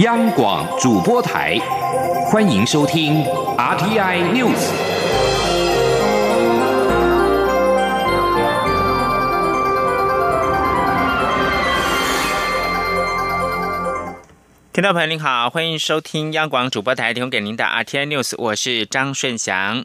[0.00, 1.58] 央广主播台，
[2.30, 3.24] 欢迎收听
[3.56, 4.70] RTI News。
[14.70, 19.82] 听众朋友您好，欢迎收听央广主播台提供给您的 RTI News，我是张顺祥。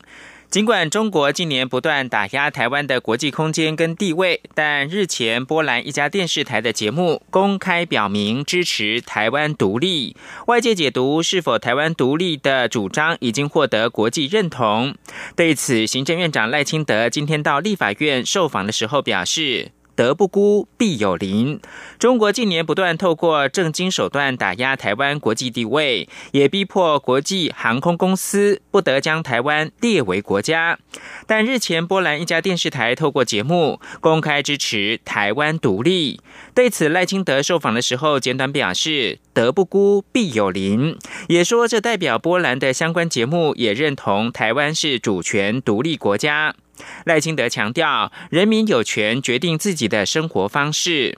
[0.52, 10.18] 尽管中国近年不断打压台湾的国际空间跟地位，但日前波兰一家电视台的节目公开表明支持台湾独立。
[10.48, 14.94] 外界解读是否台湾独立的主张已经获得国际认同。
[15.38, 19.72] 对此，行政院长赖清德今天到立法院受访的时候表示。
[20.02, 21.60] 德不孤，必有邻。
[22.00, 30.80] 中国近年不断透过政经手段打压台湾国际地位，也逼迫国际航空公司不得将台湾列为国家。
[31.28, 36.20] 但日前，波兰一家电视台透过节目公开支持台湾独立。
[36.56, 40.98] 对此，赖清德受访的时候简短表示：“德不孤，必有邻。”
[41.30, 46.56] 也说这代表波兰的相关节目也认同台湾是主权独立国家。
[47.06, 51.18] 赖清德强调，人民有权决定自己的生活方式。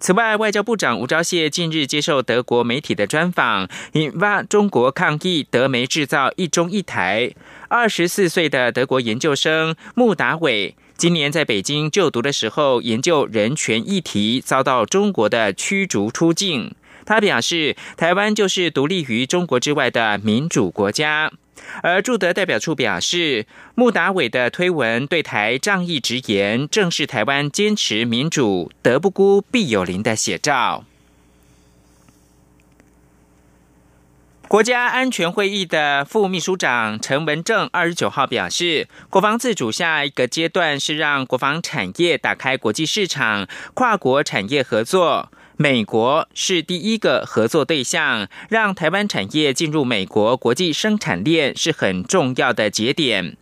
[0.00, 7.30] 此外，外交部长吴钊燮近日接受德国媒体的专访，引发中国抗议德媒制造一中一台。
[7.68, 16.74] 二十四岁的德国研究生穆达伟，今年在北京就读的时候，研究人权议题，遭到中国的驱逐出境。
[17.06, 21.32] 他表示，台湾就是独立于中国之外的民主国家。
[21.82, 30.84] 而驻德代表处表示，穆达伟的推文对台仗义直言，正是台湾坚持民主、德不孤、必有邻的写照。
[34.48, 45.30] 国家安全会议的副秘书长陈文正二十九号表示，国防自主下一个阶段是让国防产业打开国际市场，跨国产业合作。
[45.56, 53.36] 美国是第一个合作对象，让台湾产业进入美国国际生产链是很重要的节点。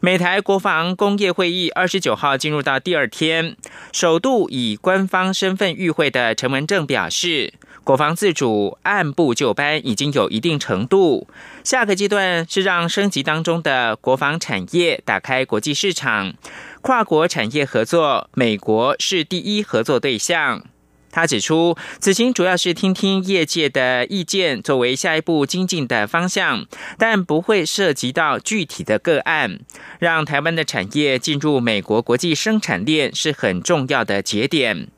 [0.00, 3.56] 美台国防工业会议二十九号进入到第二天，
[3.92, 7.52] 首度以官方身份与会的陈文正表示，
[7.84, 11.28] 国防自主按部就班已经有一定程度，
[11.62, 16.34] 下个阶段是让升级当中的国防产业打开国际市场，
[16.80, 20.64] 跨国产业合作，美国是第一合作对象。
[21.12, 26.66] 他指出，此行主要是听听业界的意见，作为下一步精进的方向，
[26.98, 29.60] 但不会涉及到具体的个案。
[30.00, 34.88] 让台湾的产业进入美国国际生产链是很重要的节点。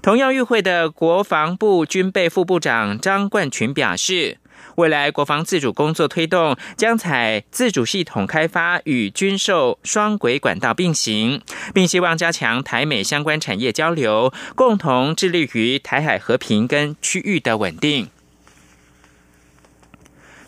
[0.00, 4.38] 同样与会的国防部军备副部长张冠群表示。
[4.76, 11.40] 未来国防自主工作推动将采自主系统开发与军售双轨管道并行，
[11.72, 18.08] 并希望加强台美相关产业交流，共同致力于台海和平跟区域的稳定。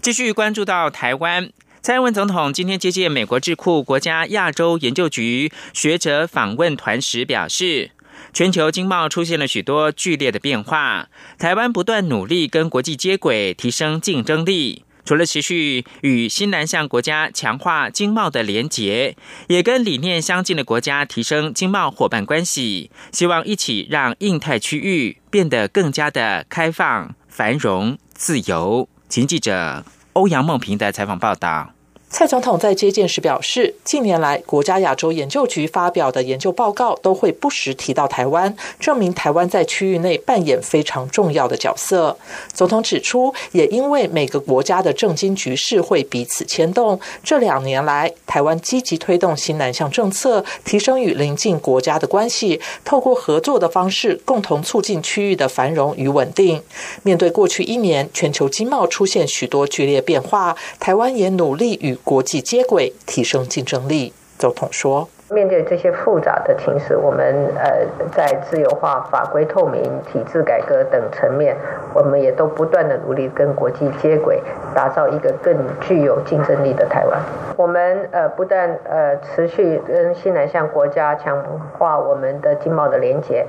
[0.03, 7.93] 继续关注到台湾，蔡英文总统今天接见美国智库国家亚洲研究局学者访问团时表示。
[8.33, 11.09] 全球经贸出现了许多剧烈的变化，
[11.39, 14.85] 台湾不断努力跟国际接轨，提升竞争力。
[15.05, 28.87] 除了持续与新南向国家强化经贸的连结，也跟理念相近的国家提升经贸伙伴关系，希望一起让印太区域变得更加的开放、繁荣、自由。
[29.09, 31.78] 请记者欧阳梦平的采访报道。
[32.11, 42.17] 蔡总统在接见时表示，近年来国家亚洲研究局发表的研究报告都会不时提到台湾，证明台湾在区域内扮演非常重要的角色。
[42.55, 56.63] 总统指出，也因为每个国家的政经局势会彼此牵动，这两年来台湾积极推动新南向政策，提升与邻近国家的关系，透过合作的方式，共同促进区域的繁荣与稳定。
[57.03, 64.13] 面对过去一年全球经贸出现许多剧烈变化，台湾也努力与国际接轨，提升竞争力。
[64.39, 65.09] 总统说。
[65.31, 67.85] 面对这些复杂的情势，我们呃
[68.17, 71.55] 在自由化、法规透明、体制改革等层面，
[71.93, 74.41] 我们也都不断的努力跟国际接轨，
[74.75, 77.21] 打造一个更具有竞争力的台湾。
[77.59, 81.45] 我们呃不但呃持续跟西南向国家强
[81.79, 83.45] 化我们的经贸的连结，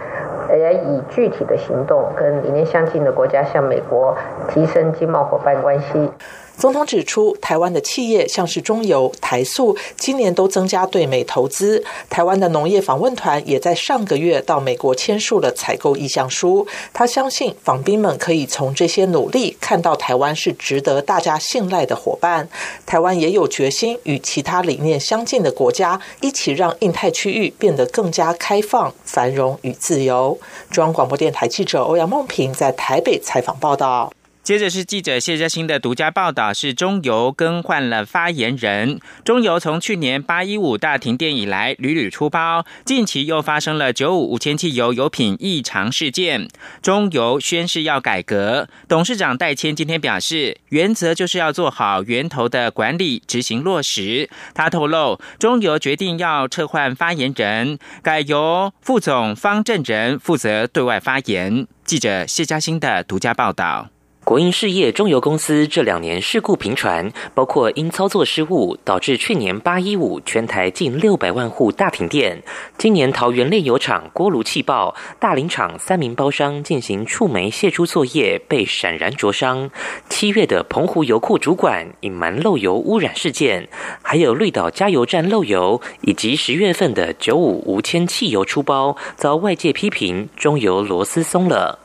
[0.52, 4.18] 也以具体的行动跟理念相近的国家，向美国
[4.50, 6.12] 提升经贸伙伴关系。
[6.60, 11.82] 总统指出，台湾的企业像是中油、台塑，今年都增加对美投资。
[12.10, 16.68] 台湾的农业访问团也在上个月到美国签署了采购意向书。
[16.94, 22.50] 他相信访宾们可以从这些努力看到台湾是值得大家信赖的伙伴。
[22.86, 30.38] 台湾也有决心与其他理念相近的国家一起让印太区域变得更加开放、繁荣与自由。
[30.70, 34.12] 中央广播电台记者欧阳梦平在台北采访报道。
[34.42, 39.00] 接着是记者谢嘉欣的独家报道，是中油更换了发言人。
[39.24, 46.48] 中油从去年八一五大停电以来屡屡出包，近期又发生了九五五千汽油油品异常事件。
[46.82, 54.32] 中油宣誓要改革，董事长戴谦今天表示，原则就是要做好源头的管理，执行落实。
[54.56, 61.68] 他透露，中油决定要撤换发言人，改由副总方正仁负责对外发言。
[61.86, 63.90] 记者谢嘉欣的独家报道。
[64.30, 72.44] 国营事业中油公司这两年事故频传，包括因操作失误导致去年八一五全台近六百万户大停电，
[72.78, 79.72] 今年桃园炼油厂锅炉气爆，大林厂三名包商进行触媒卸出作业被闪燃灼伤，
[80.10, 83.68] 七月的澎湖油库主管隐瞒漏油污染事件，
[84.04, 91.80] 还有绿岛加油站漏油，以及十月份的九五无铅汽油出包，遭外界批评中油螺丝松了。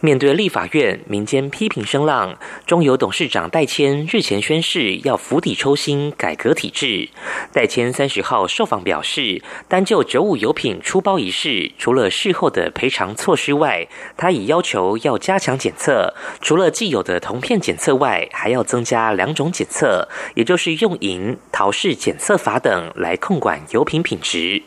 [0.00, 2.36] 面对立法院民间批评声浪，
[2.66, 7.08] 中油董事长戴谦日前宣誓要釜底抽薪改革体制。
[7.52, 24.62] 戴谦三十号受访表示，单就九五油品出包一事，除了事后的赔偿措施外，他已要求要加强检测，除了既有的铜片检测外，还要增加两种检测，也就是用银陶氏检测法等来控管油品品质。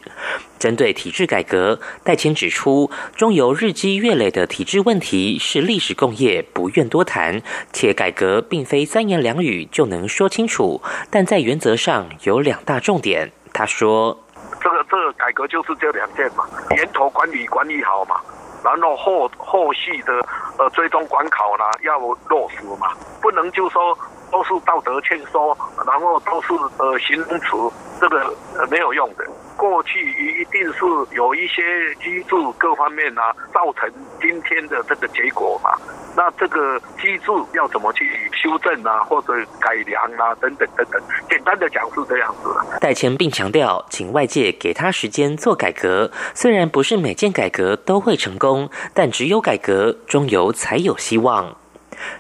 [0.60, 7.42] 针对体制改革，戴谦指出，中油日积月累的体制问题是历史共业，不愿多谈。
[7.72, 13.32] 且改革并非三言两语就能说清楚，但在原则上有两大重点。
[13.54, 14.16] 他说
[14.62, 16.46] ：“这个这个改革就是这两件嘛，
[16.76, 18.18] 源头管理管理好嘛，
[18.64, 20.14] 然后后后续的
[20.58, 21.98] 呃追踪管考呢要
[22.28, 23.98] 落实嘛，不能就说
[24.32, 28.34] 都是道德劝说，然后都是呃形容词，这个
[28.70, 29.26] 没有用的。”
[29.60, 30.00] 过去
[30.40, 31.62] 一定是有一些
[31.96, 33.92] 机制各方面啊，造成
[34.22, 35.72] 今天的这个结果嘛。
[36.16, 41.02] 那这个机制要怎么去修正啊，或者改良啊，等等等等。
[41.30, 42.50] 简单的讲是这样子。
[42.80, 46.10] 戴前并强调，请外界给他时间做改革。
[46.34, 51.54] 虽然不是每件改革都会成功，但只有改革，中油才有希望。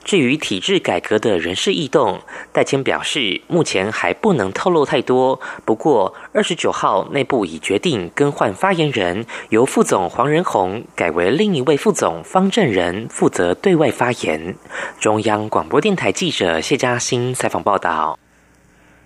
[0.04, 2.22] 至于体制改革的人事异动，
[2.52, 5.40] 戴谦表示，目前还不能透露太多。
[5.66, 14.56] 不过，二十九号内部已决定更换发言人，由副总黄仁宏改为另一位副总方正仁负责对外发言。
[15.00, 18.20] 中央广播电台记者谢嘉欣采访报道。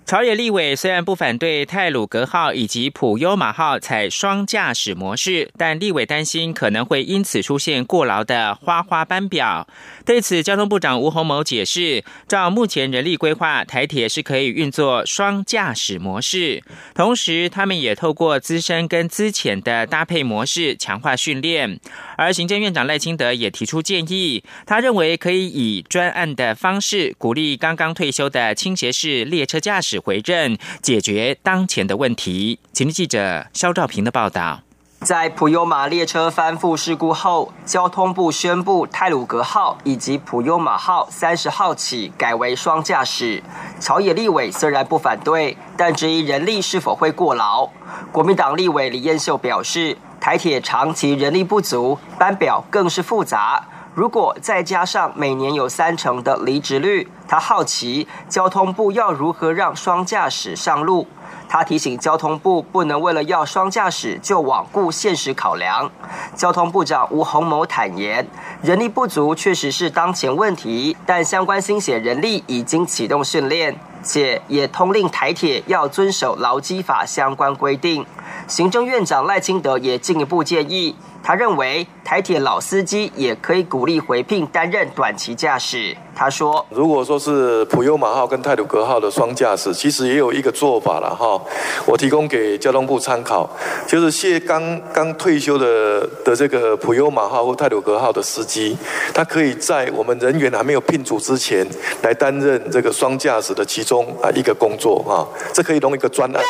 [0.06, 9.66] 朝野立委虽然不反对泰鲁格号以及普优马号采双驾驶模式，但立委担心可能会因此出现过劳的花花班表。
[10.06, 16.62] 对此，交通部长吴鸿谋解释，照目前人力规划，台铁是可以运作双驾驶模式，
[16.94, 21.80] 同时他们也透过资深跟资浅的搭配模式强化训练。
[22.18, 29.93] 而行政院长赖清德也提出建议，他认为可以以专案的方式鼓励刚刚退休的倾斜式列车驾驶。
[29.94, 32.58] 指回任，解决当前的问题。
[32.72, 34.62] 请听记者肖兆平的报道。
[35.02, 43.44] 在普悠玛列车翻覆事故后，交通部宣布泰鲁格号以及普悠玛号三十号起改为双驾驶。
[43.80, 47.70] 朝野立委虽然不反对，但质疑人力是否会过劳。
[48.12, 53.68] 国民党立委李彦秀表示，台铁长期人力不足，班表更是复杂。
[53.96, 61.08] 如果再加上每年有三成的离职率，他好奇交通部要如何让双驾驶上路。
[61.48, 65.92] 他提醒交通部不能为了要双驾驶就罔顾现实考量。
[66.34, 68.28] 交通部长吴鸿谋坦言，
[68.64, 78.04] 人力不足确实是当前问题，但相关新血人力已经启动训练，且也通令台铁要遵守劳基法相关规定。
[78.48, 80.96] 行政院长赖清德也进一步建议。
[81.24, 85.96] 他认为台铁老司机也可以鼓励回聘担任短期驾驶。
[86.14, 91.42] 他说：“如果说是普悠马号跟泰鲁格号的双驾驶，其实也有一个做法了哈。
[91.88, 93.50] 我提供给交通部参考，
[93.88, 98.78] 就是谢刚刚退休的的这个普悠马号或泰鲁格号的司机，
[99.14, 101.66] 他可以在我们人员还没有聘组之前，
[102.04, 105.26] 来担任这个双驾驶的其中啊一个工作啊。
[105.54, 106.44] 这可以弄一个专案，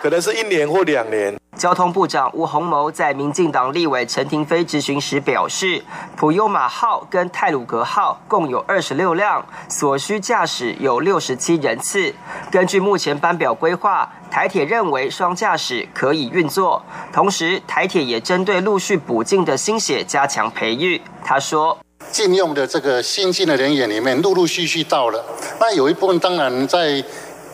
[0.00, 5.84] 可能是一年或两年。”交通部长吴鸿谋在民进党立委陈廷飞质询时表示，
[6.16, 12.14] 普悠马号跟泰鲁格号共有二十六辆，所需驾驶有六十七人次。
[12.50, 16.82] 根据目前班表规划，台铁认为双驾驶可以运作。
[17.12, 20.98] 同时，台铁也针对陆续补进的新血加强培育。
[21.22, 21.78] 他说，
[22.10, 25.22] 禁用的这个新进的人员里面，陆陆续续到了，
[25.60, 27.04] 那有一部分当然在。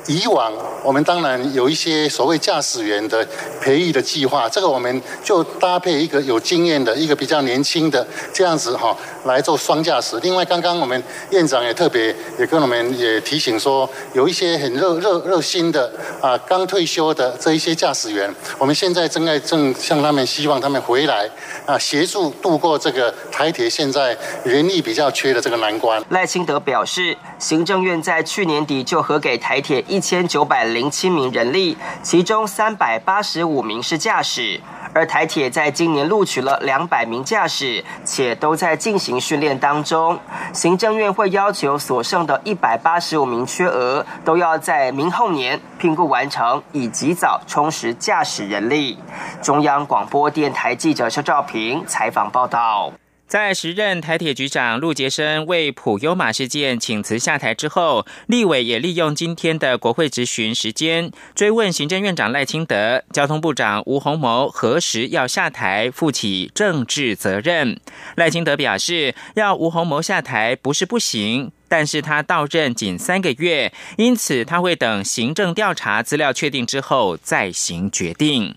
[0.07, 3.27] 以往我们当然有一些所谓驾驶员的
[3.61, 10.19] 培育的计划，这个我们就搭配一个有经验的一个比较年轻的这样子哈，来做双驾驶。
[10.23, 21.29] 另外，刚刚我们院长也特别也跟我们也提醒说，有一些很热热热心的啊，刚退休的这一些驾驶员，我们现在正在正向他们希望他们回来
[21.67, 26.03] 啊，协助度过这个台铁现在人力比较缺的这个难关。
[26.11, 34.61] 赖清德表示，行政院在去年底就核给台铁一千九百零七名人力，其中三百八十五名是驾驶。
[34.93, 40.19] 而台铁在今年录取了两百名驾驶，且都在进行训练当中。
[40.53, 48.99] 行政院会要求所剩的一百八十五名缺额，都要在明后年评估完成，以及早充实驾驶人力。
[49.43, 52.93] 中央广播电台记者肖兆平采访报道。
[53.27, 67.81] 在时任台铁局长陆杰生为普悠马事件请辞下台之后，立委也利用今天的国会质询时间，追问行政院长赖清德、交通部长吴鸿谋何时要下台负起政治责任。
[68.15, 78.55] 赖清德表示，要吴鸿谋下台不是不行，但是他到任仅三个月，因此他会等行政调查资料确定之后再行决定。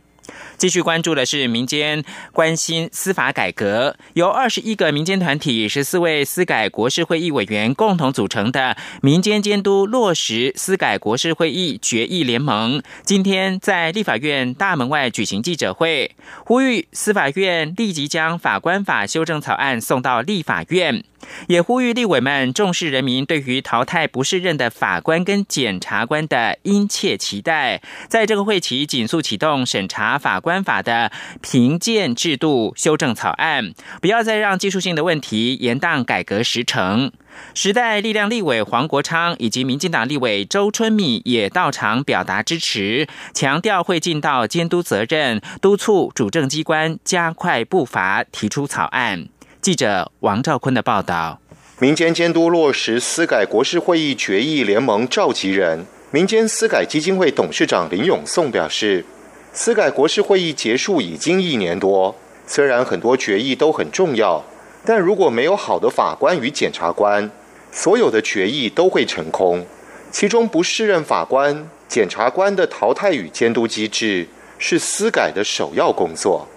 [0.60, 16.12] 继续关注的是民间关心司法改革，由二十一个民间团体、十四位司改国事会议委员共同组成的民间监督落实司改国事会议决议联盟，今天在立法院大门外举行记者会，
[16.44, 21.06] 呼吁司法院立即将法官法修正草案送到立法院。
[21.48, 37.12] 也呼吁立委们重视人民对于淘汰不适任的法官跟检察官的殷切期待，在这个会期紧速启动审查法官法的评鉴制度修正草案，不要再让技术性的问题延宕改革时程。
[37.54, 49.28] 时代力量立委黄国昌以及民进党立委周春米也到场表达支持，强调会尽到监督责任，督促主政机关加快步伐提出草案。
[49.62, 51.40] 记者王兆坤的报道：
[51.80, 59.06] 民间监督落实司改国事会议决议联盟召集人、民间司改基金会董事长林永颂表示，
[59.54, 62.16] 司改国事会议结束已经一年多，
[62.48, 64.44] 虽然很多决议都很重要，
[64.86, 67.30] 但如果没有好的法官与检察官，
[67.72, 69.66] 所有的决议都会成空。
[70.12, 74.28] 其中不适任法官、检察官的淘汰与监督机制
[74.58, 76.48] 是司改的首要工作。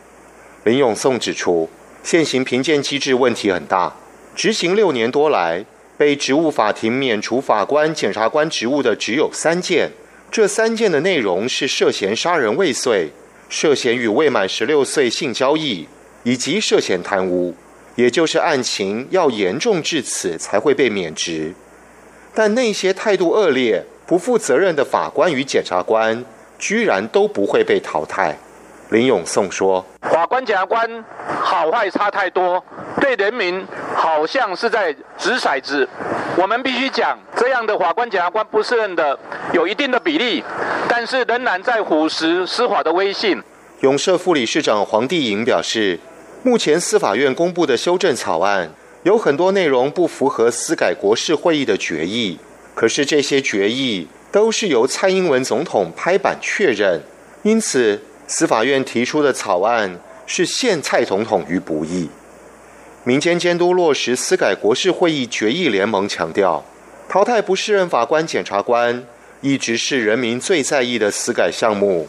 [0.64, 1.68] 林永颂指出。
[2.04, 3.94] 现行评鉴机制问题很大，
[4.34, 5.64] 执行六年多来，
[5.96, 9.92] 被职务法庭免除法官、检察官职务的只有三件。
[10.32, 13.10] 这三件的内容是涉嫌杀人未遂、
[13.50, 15.86] 涉嫌与未满十六岁性交易，
[16.22, 17.54] 以及涉嫌贪污，
[17.96, 21.52] 也就是案情要严重至此才会被免职。
[22.32, 26.24] 但那些态度恶劣、不负责任的法官与检察官，
[26.58, 28.38] 居然都不会被淘汰。
[28.92, 29.82] 林永颂说
[30.12, 30.86] ：“法官、检察官
[31.40, 32.62] 好坏差太多，
[33.00, 35.88] 对人民好像是在掷骰子。
[36.36, 39.18] 我们必须讲，这样的法官、检察官不胜任的
[39.54, 40.44] 有一定的比例，
[40.90, 43.42] 但是仍然在腐蚀司法的威信。”
[43.80, 45.98] 永社副理事长黄帝莹表示，
[46.42, 48.68] 目前司法院公布的修正草案
[49.04, 52.38] 有很多内容不符合司改国事会议的决议，
[52.74, 57.00] 可是这些决议都是由蔡英文总统拍板确认，
[57.42, 57.98] 因此。
[58.34, 62.08] 司法院提出的草案是陷蔡总统于不义。
[63.04, 66.64] 民间监督落实司改国事会议决议联盟强调，
[67.10, 69.04] 淘汰不适任法官、检察官
[69.42, 72.08] 一直是人民最在意的司改项目。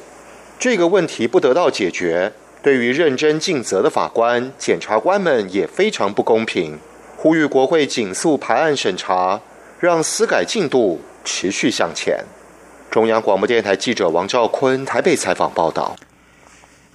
[0.58, 6.80] 这个问题不得到解决，对于认真尽责的法官、检察官们也非常不公平。
[7.18, 9.42] 呼吁国会紧速排案审查，
[9.82, 12.24] 让司改进度持续向前。
[12.89, 15.98] 中央广播电台记者王兆坤台北采访报道。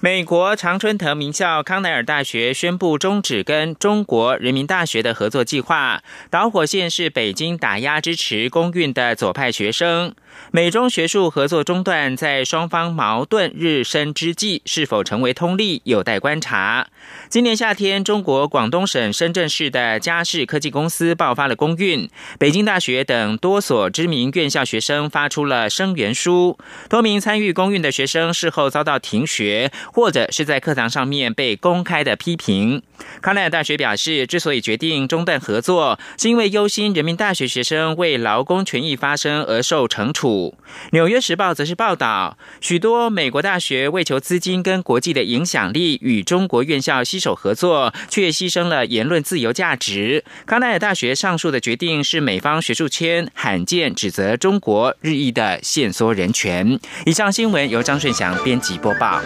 [0.01, 10.15] 美国常春藤名校康奈尔大学宣布终止跟中国人民大学的合作计划，导火线是北京打压支持公运的左派学生。
[10.51, 16.87] 美中学术合作中断，在双方矛盾日深之际，是否成为通例，有待观察。
[17.27, 32.81] 今年夏天，中国广东省深圳市的嘉士科技公司爆发了公运，北京大学等多所知名院校学生发出了声援书，多名参与公运的学生事后遭到停学，或者是在课堂上面被公开的批评。
[33.21, 40.55] 康奈尔大学表示，之所以决定中断合作，是因为忧心人民大学学生为劳工权益发声而受惩处。
[40.91, 50.23] 纽约时报则是报道，许多美国大学为求资金跟国际的影响力，与中国院校携手合作，却牺牲了言论自由价值。
[50.45, 56.79] 康奈尔大学上述的决定，是美方学术圈罕见指责中国日益的限缩人权。
[57.05, 59.21] 以上新闻由张顺祥编辑播报。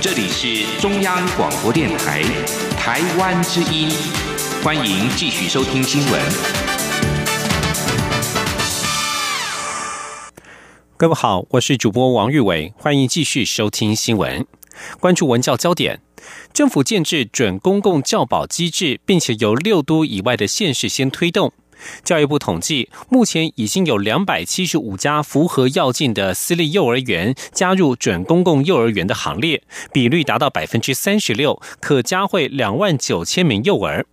[0.00, 2.22] 这里是中央广播电台，
[2.76, 3.90] 台湾之音，
[4.62, 6.20] 欢迎继续收听新闻。
[10.96, 14.46] 各位好，我是主播王玉伟，欢迎继续收听新闻。
[15.00, 16.00] 关注文教焦点，
[16.52, 21.52] 政府建制准公共教保机制，并且由六都以外的县市先推动。
[22.02, 29.62] 教育部统计，目前已经有两百七十五家符合要件的私立幼儿园加入准公共幼儿园的行列，
[29.92, 34.06] 比率达到百分之三十六，可加惠两万九千名幼儿。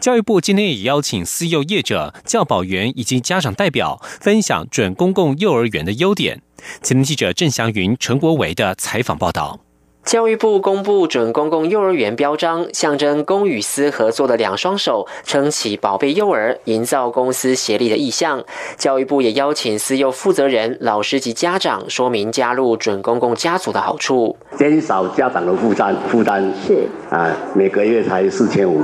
[0.00, 6.42] 教育部今天也邀请私幼业者、教保员以及家长代表，分享准公共幼儿园的优点。
[6.82, 9.60] 前记者郑祥云、陈国维的采访报道。
[10.04, 18.42] 教育部公布准公共幼儿园标章，象征公与私合作的两双手，撑起宝贝幼儿，营造公私协力的意向。
[18.76, 28.82] 教育部也邀请私幼负责人、老师及家长说明加入准公共家族的好处，减少家长的负担，负担是啊，每个月才四千五。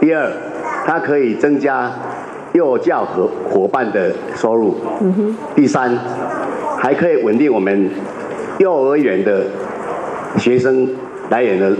[0.00, 0.32] 第二，
[0.84, 1.90] 它可以增加
[2.54, 4.76] 幼教和伙伴的收入。
[5.00, 5.36] 嗯哼。
[5.54, 5.96] 第三，
[6.76, 7.88] 还可以稳定我们
[8.58, 9.46] 幼儿园的。
[10.38, 10.88] 学生
[11.30, 11.74] 来源的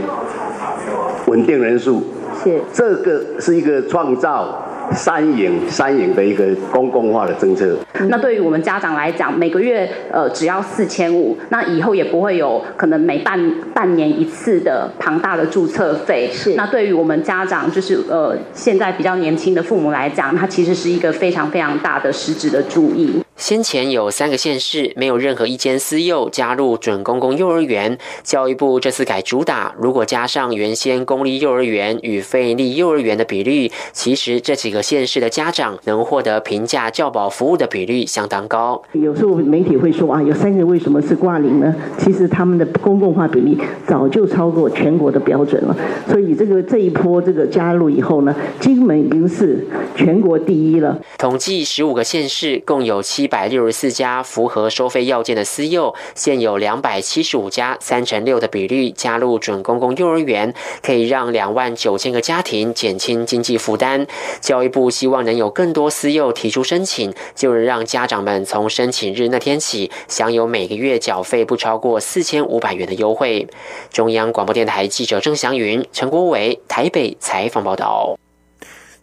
[1.27, 2.03] 稳定人数
[2.43, 4.63] 是这个是一个创造
[4.93, 7.77] 三赢三赢的一个公共化的政策。
[8.09, 16.31] 那对于我们家长来讲，每个月呃只要四千五，那以后也不会有可能每半半年一次的庞大的注册费。
[16.33, 23.21] 是那对于我们家长，就是呃现在比较年轻的父母来讲，它其实是一个非常非常大的实质的注意。
[23.37, 38.83] 先前有三个县市没有任何一间私幼加入准公共幼儿园，教育部这次改主打，如果加上原先公立幼儿园与非立幼儿园的比率，其实这几个县市的家长能获得平价教保服务的比率相当高。
[38.93, 41.75] 有时候媒体会说啊，有三个为什么是挂零呢？
[41.99, 45.77] 其实他们的公共化比例早就超过全国的标准了，
[46.09, 50.99] 所以这个这一波这个加入以后呢，金门已经是全国第一了。
[51.19, 53.26] 统计十五个县市共有七。
[53.27, 64.07] 一百六十四家符合收费要件的私幼，现有两百七十五家，三成六的比率加入准公共幼儿园，可以让两万九千个家庭减轻经济负担。
[64.41, 73.49] 教育部希望能有更多私幼提出申请，就能让家长们从申请日那天起，享有每个月缴费不超过四千五百元的优惠。
[73.91, 78.17] 中央广播电台记者郑祥云、陈国伟台北采访报道。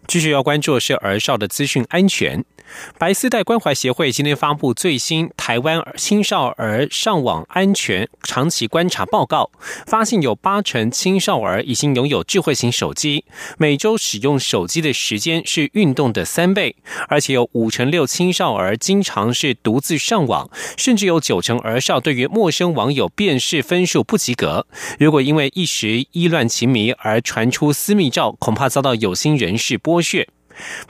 [0.06, 2.42] 继续要关注的是儿少的资讯安全。
[2.98, 9.50] 白丝带关怀协会今天发布最新台湾青少儿上网安全长期观察报告，
[9.86, 13.24] 发现有八成青少儿已经拥有智慧型手机，
[13.58, 16.76] 每周使用手机的时间是运动的三倍，
[17.08, 24.66] 而且有五成六青少儿经常是独自上网，甚至有九成儿少对于陌生网友辨识分数不及格。
[24.98, 30.28] 如果因为一时意乱情迷而传出私密照，恐怕遭到有心人士剥削。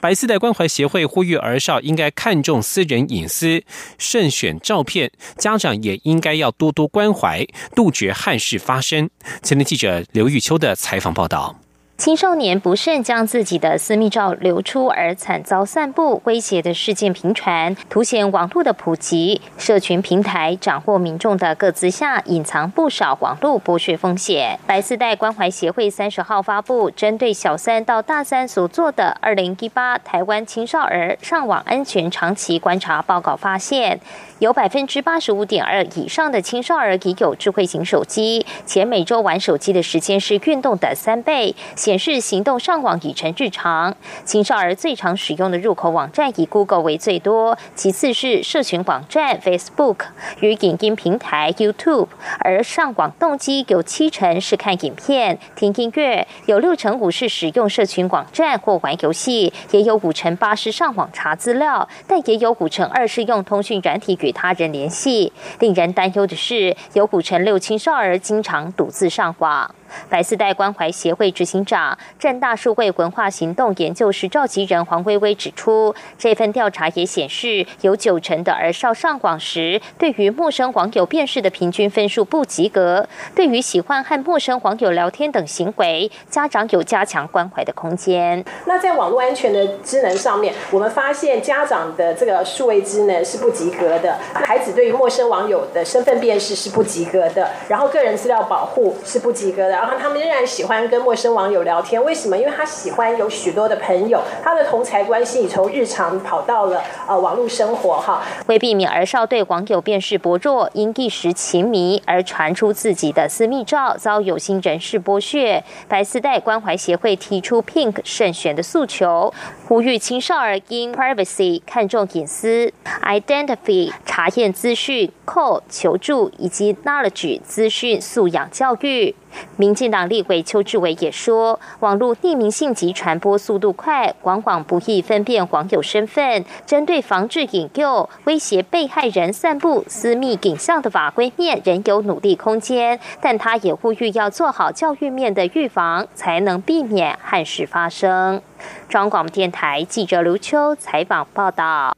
[0.00, 3.64] 白丝带关怀协会呼吁儿少应该看重私人隐私，
[3.98, 5.10] 慎选照片。
[5.38, 9.08] 家长也应该要多多关怀，杜绝憾事发生。
[9.42, 11.63] 前天记者刘玉秋的采访报道。
[11.96, 24.58] 青少年不慎将自己的私密照流出而惨遭散布威胁的事件频传，凸显网络的普及、社群平台掌握民众的各自下，隐藏不少网络剥削风险。
[24.66, 34.00] 白丝带关怀协会三十号发布针对小三到大三所做的二零一八台湾青少儿上网安全长期观察报告，发现。
[34.40, 41.54] 有百分之八十五点二以上的青少儿已有智慧型手机，且每周玩手机的时间是运动的三倍，
[41.84, 43.94] 显示行动上网已成日常。
[44.24, 49.96] 青少儿最常使用的入口网站以 Google 为最多，其次是社群网站 Facebook
[50.40, 64.18] 与影音平台 YouTube，而上网动机有七成是看影片、听音乐，有六成五是使用社群网站或玩游戏，也有五成八是上网查资料，但也有五成二是用通讯软体。
[64.22, 65.34] 与他人联系。
[65.58, 69.74] 令人担忧的是，有五成六青少儿经常独自上网。
[70.08, 71.73] 白丝带关怀协会执行长、
[72.18, 83.06] 正大数位文化行动研究室召集人黄薇薇指出，这份调查也显示，有九成的儿少上网时，对于陌生网友辨识的平均分数不及格。
[83.34, 88.44] 对于喜欢和陌生网友聊天等行为，家长有加强关怀的空间。
[88.66, 99.70] 那在网络安全的智能上面，我们发现家长的这个数位智能是不及格的，孩子对于陌生网友的身份辨识是不及格的，然后个人资料保护是不及格的。
[99.70, 102.02] 然后他们仍然喜欢跟陌生网友聊天。
[102.04, 102.36] 为什么？
[102.36, 108.22] 因为他喜欢有许多的朋友，他的同才关系已从日常跑到了呃网络生活哈。
[108.46, 119.32] 为避免儿少对网友辨识薄弱，因一时情迷而传出自己的私密照，遭有心人士剥削，白丝带关怀协会提出 Pink 慎选的诉求，
[119.66, 122.72] 呼吁青少儿因 privacy 看重隐私
[123.02, 129.14] ，identify 查验资讯，call 求助以及 knowledge 资讯素养教育。
[129.56, 136.44] 民进党立委邱志伟也说，网络匿名性及传播速度快，往往不易分辨网友身份。
[136.66, 142.98] 针对防治引诱、威胁被害人散布私密影像的法规面，仍有努力空间。
[143.20, 148.40] 但他也呼吁要做好教育面的预防，才能避免憾事发生。
[148.88, 151.96] 中广电台记者刘秋采访报道。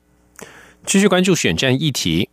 [0.85, 2.26] 继续关注选战议题。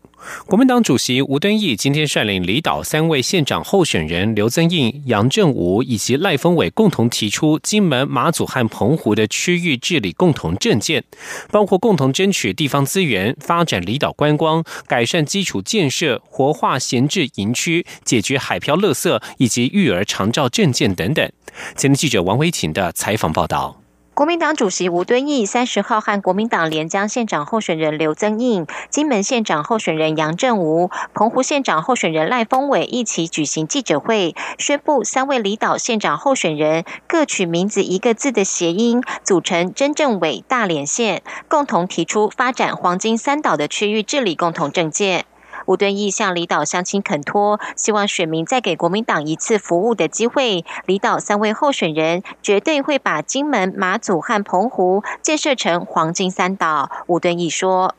[0.45, 11.03] 国民党主席吴敦义今天率领离岛三位县长候选人刘增印、杨正武以及赖峰伟共同提出金门、马祖和澎湖的区域治理共同政见，
[11.51, 21.29] 包括共同争取地方资源、发展离岛观光、改善基础建设、活化闲置营区、解决海漂垃圾以及育儿长照政见等等。
[21.75, 23.82] 前天记者王维婷的采访报道。
[24.15, 45.25] 国民党主席吴敦义三十号和国民党连江县长候选人刘增印、金门县长候选人杨振武、澎湖县长候选人赖峰伟一起举行记者会，宣布三位离岛县长候选人各取名字一个字的谐音，组成真正伟大连县，共同提出发展黄金三岛的区域治理共同政见。
[45.65, 50.65] 吴敦义向离岛乡亲恳托，希望选民再给国民党一次服务的机会。
[50.85, 56.91] 离岛三位候选人绝对会把金门、马祖和澎湖建设成黄金三岛。
[57.07, 57.95] 吴敦义说：“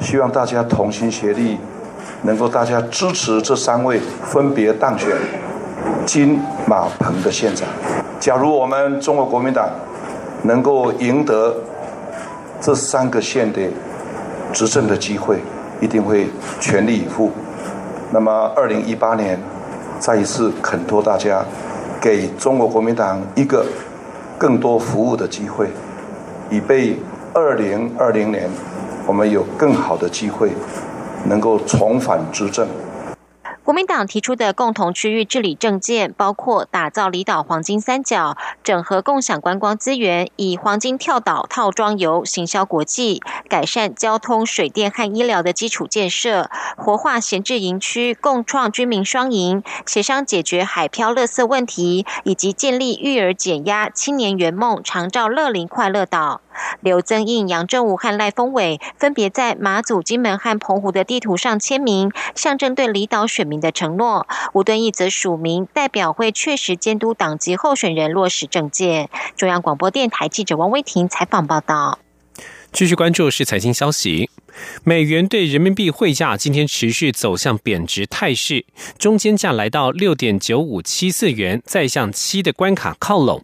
[0.00, 1.58] 希望大家同心协力，
[2.22, 5.16] 能够大家支持这三位分别当选
[6.04, 7.68] 金、马、澎的县长。
[8.18, 9.68] 假如我们中国国民党
[10.42, 11.56] 能够赢得
[12.60, 13.60] 这三个县的
[14.52, 15.40] 执政的机会。”
[15.80, 16.26] 一定会
[16.60, 17.30] 全力以赴。
[18.12, 19.38] 那么，二零一八年
[19.98, 21.44] 再一次恳托大家，
[22.00, 23.66] 给中国国民党一个
[24.38, 25.68] 更多服务的机会，
[26.50, 26.96] 以备
[27.32, 28.48] 二零二零年
[29.06, 30.50] 我们有更好的机会
[31.24, 32.66] 能够重返执政。
[33.66, 56.40] 国民党提出的共同区域治理政见，包括打造离岛黄金三角，整合共享观光资源，以黄金跳岛套装游行销国际，改善交通、水电和医疗的基础建设，活化闲置营区，共创居民双赢，协商解决海漂垃圾问题，以及建立育儿减压青年圆梦长照乐龄快乐岛。
[56.80, 64.26] 刘增印、杨振武和赖峰伟分别在马祖、金门和澎湖的地图上签名，象征对离岛选民的承诺。
[64.52, 69.08] 吴敦义则署名，代表会确实监督党籍候选人落实政见。
[69.36, 71.98] 中央广播电台记者王威婷采访报道。
[72.72, 74.28] 继续关注是财经消息，
[74.84, 78.66] 美元对人民币汇价今天持续走向贬值态势，
[78.98, 83.42] 中间价来到六点九五七四元，再向七的关卡靠拢。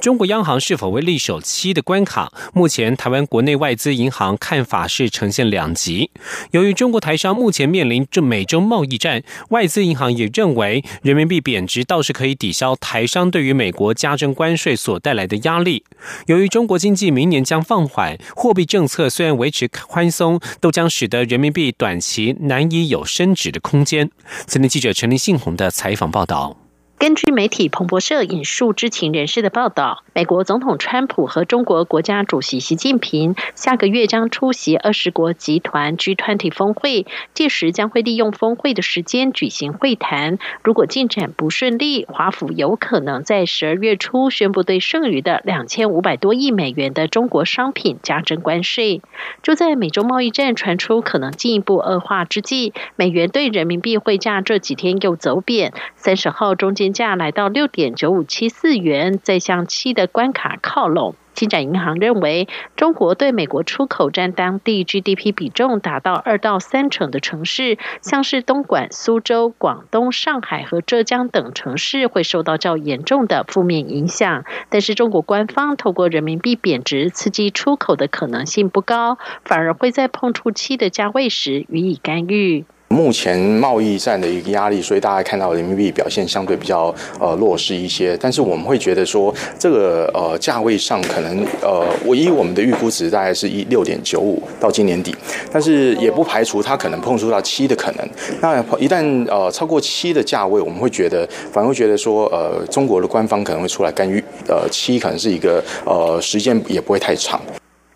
[0.00, 2.32] 中国央行是否会力守七的关卡？
[2.54, 6.10] 目前台湾国内外资银行看法是呈现两极。
[6.52, 15.84] 由于中国台商目前面临这美中贸易战，外资银行也认为人民币贬值倒是可以抵消台商对于美国加征关税所带来的压力。
[16.26, 24.10] 由于中国经济明年将放缓，货币政策虽然维持宽松，都将使得人民币短期难以有升值的空间。
[24.46, 26.67] 今天记者陈立信宏的采访报道。
[26.98, 40.38] 根据媒体彭博社引述知情人士的报道，美国总统川普和中国国家主席习近平下个月将出席二十国集团 G20 峰会，届时将会利用峰会的时间举行会谈。
[40.64, 49.02] 如果进展不顺利，华府有可能在十二月初宣布对剩余的两千五百多亿美元的中国商品加征关税。
[49.44, 55.72] 就在美中贸易战传出可能进一步恶化之际，美元对人民币汇价这几天又走贬。
[55.94, 56.87] 三十号中间。
[56.92, 61.14] 价来到六点九五七四元，再向七的关卡靠拢。
[61.34, 74.44] 金展银行认为，中国对美国出口占当地 GDP 比重达到二到三成的城市，像是东莞、苏州、广东、上海和浙江等城市会受到较严重的负面影响。
[74.68, 82.64] 但是，中国官方透过人民币贬值刺激出口的可能性不高，反而会在碰触七的价位时予以干预。
[82.88, 88.16] 目前贸易战的一个压力，所以大家看到人民币表现相对比较呃弱势一些。
[88.20, 95.14] 但是我们会觉得说，这个呃价位上可能呃，唯一我们的预估值大概是一六点九五到今年底，
[95.52, 98.08] 但是也不排除它可能碰触到七的可能。
[98.40, 107.40] 那一旦呃超过七的价位，我们会觉得反而会觉得说，呃中国的官方可能会出来干预，呃七可能是一个呃时间也不会太长。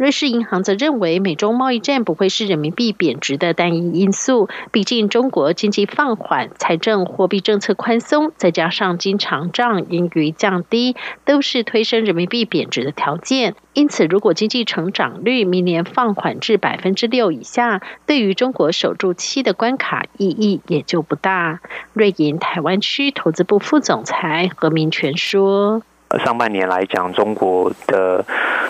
[0.02, 4.48] 瑞士银行则认为，美中贸易战不会是人民币贬值的单一因素。
[4.72, 13.54] 毕竟，中国经济放缓、财政货币政策宽松，再加上经常账盈余降低，都是推升人民币贬值的条件。
[13.74, 21.60] 因此，如果经济成长率明年放缓至百分之六以下，对于中国守住七的关卡意义也就不大。
[21.92, 25.80] 瑞银台湾区投资部副总裁何明全说。
[26.24, 28.22] 上半年来讲，中国的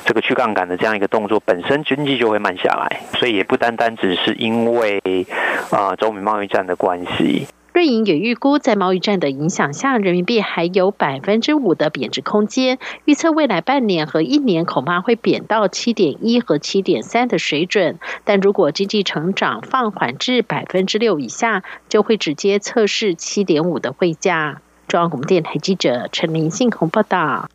[0.05, 5.01] 这个去杠杆的这样一个动作，本身经济就会慢下来，所以也不单单只是因为
[5.71, 7.47] 啊中美贸易战的关系。
[7.73, 12.79] 瑞银也预估，在贸易战的影响下，人民币还有百分之五的贬值空间。
[13.07, 17.99] 预测未来半年和一年恐怕会贬到七点一和七点三的水准。
[18.25, 24.61] 但如果经济成长放缓至百分之六以下，就会直接测试七点五的汇价。
[24.87, 27.49] 中央广播电台记者陈林信宏报道。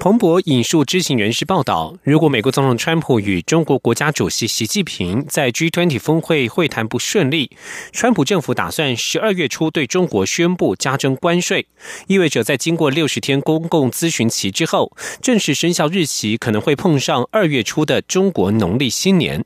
[0.00, 7.50] 彭博引述知情人士报道，如果美国总统川普与中国国家主席习近平在 G20 峰会会谈不顺利，
[7.92, 11.66] 川普政府打算十二月初对中国宣布加征关税，
[12.06, 19.44] 意味着在经过六十天公共咨询期之后，正式生效日期可能会碰上二月初的中国农历新年。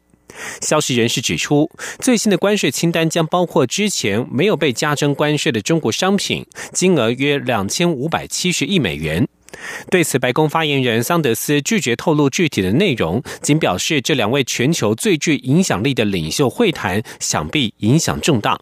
[0.61, 9.27] 消息人士指出，最新的关税清单将包括之前没有被加征关税的中国商品，金额约两千五百七十亿美元。
[9.91, 18.59] 对此，白宫发言人桑德斯拒绝透露具体的内容，仅表示这两位全球最具影响力的领袖会谈想必影响重大。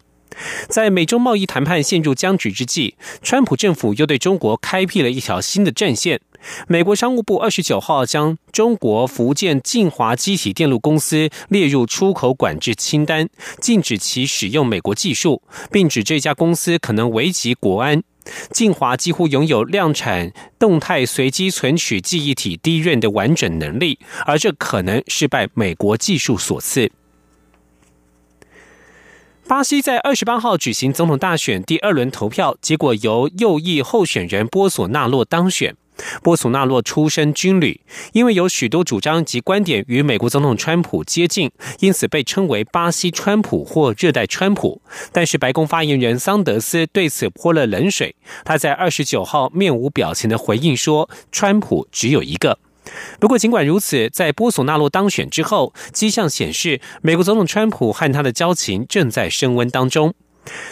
[0.67, 6.19] 在美中贸易谈判陷入僵局之际，川普政府又对中国开辟了一条新的战线。
[6.67, 13.29] 美国商务部二十九号将中国福建晋华机体电路公司列入出口管制清单，
[13.61, 18.03] 禁止其使用美国技术，并指这家公司可能危及国安。
[18.51, 26.91] 晋华几乎拥有量产动态随机存取记忆体低任的完整能力，而这可能是拜美国技术所赐。
[29.45, 35.75] 巴西在二十八号举行总统大选第二轮投票，结果由右翼候选人波索纳洛当选。
[36.21, 37.81] 波索纳洛出身军旅，
[38.13, 44.81] 因为有许多主张及观点与美国总统川普接近，因此被称为“巴西川普”或“热带川普”。
[45.11, 52.59] 但是白宫发言人桑德斯对此泼了冷水，他在二十九号面无表情的回应说：“川普只有一个。”
[53.17, 60.13] 不过，尽管如此，在波索纳洛当选之后，迹象显示美国总统川普和他的交情正在升温当中。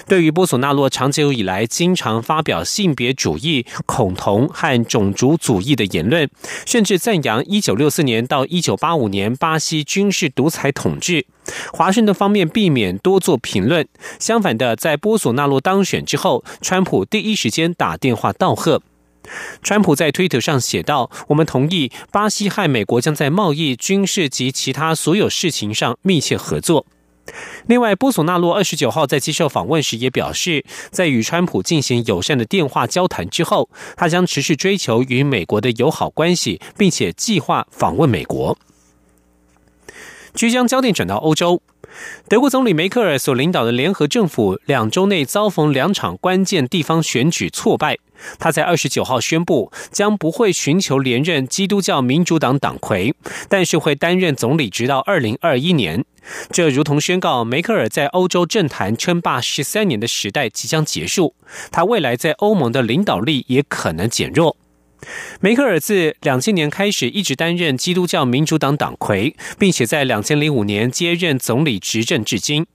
[0.08, 6.30] 对于波索纳洛长久以来经常发表性别主义、恐同和种族主义的言论，
[6.66, 11.26] 甚至赞扬1964年到1985年巴西军事独裁统治，
[11.72, 13.88] 华盛顿方面避免多做评论。
[14.20, 18.82] 相反的，在波索纳洛当选之后，川普第一时间打电话道贺。
[19.62, 26.86] 川普在推特上写道：“我们同意巴西和美国将在贸易、军事及其他所有事情上密切合作。”
[27.68, 38.58] 另外，波索纳洛二十九号在接受访问时也表示，在与川普进行友善的电话交谈之后，他将持续追求与美国的友好关系，并且计划访问美国。
[40.34, 41.62] 即将焦点转到欧洲。
[42.28, 47.98] 德国总理梅克尔所领导的联合政府两周内遭逢两场关键地方选举挫败。
[48.38, 53.16] 他在二十九号宣布，将不会寻求连任基督教民主党党魁，
[53.50, 56.06] 但是会担任总理直到二零二一年。
[56.52, 61.34] 这如同宣告梅克尔在欧洲政坛称霸十三年的时代即将结束，
[61.72, 64.56] 他未来在欧盟的领导力也可能减弱。
[65.40, 72.66] 梅克尔自两千年开始一直担任基督教民主党党魁，并且在两千零五年接任总理执政至今。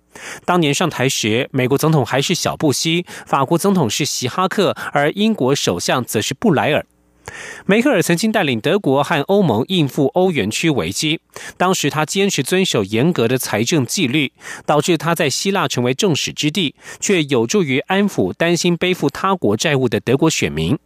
[0.44, 6.84] 当年上台时，美国总统还是小布希，法国总统是希哈克，而英国首相则是布莱尔。
[7.66, 11.20] 梅克尔曾经带领德国和欧盟应付欧元区危机，
[11.56, 14.32] 当时他坚持遵守严格的财政纪律，
[14.64, 20.78] 导致他在希腊成为众矢之的，却有助于安抚担心背负他国债务的德国选民。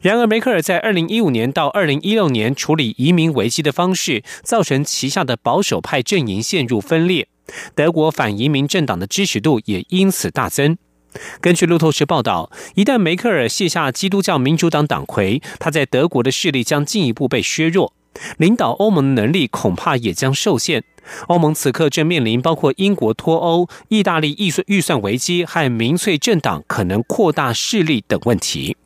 [0.00, 7.28] 然而，梅克尔在二零一五年到二零一六年处理移民危机的方式，造成旗下的保守派阵营陷入分裂，
[7.74, 10.76] 德国反移民政党的支持度也因此大增。
[11.40, 17.92] 根据路透社报道，一旦梅克尔卸下基督教民主党党魁，他在德国的势力将进一步被削弱，
[18.38, 20.82] 领导欧盟的能力恐怕也将受限。
[21.28, 28.76] 欧盟此刻正面临包括英国脱欧、意大利预算预算危机和民粹政党可能扩大势力等问题。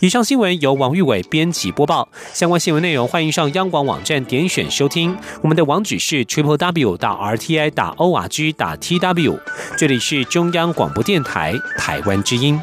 [0.00, 2.08] 以上新闻由王玉伟编辑播报。
[2.32, 5.14] 相关新闻内容欢迎上央广网站点选收听。
[5.42, 9.38] 我们的网址是 triple w 打 r t i 打 o r g 打 t w。
[9.76, 12.58] 这里是中央广播电台台湾之音。